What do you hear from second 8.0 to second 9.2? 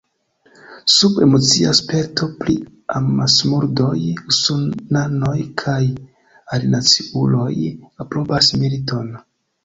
aprobas militon.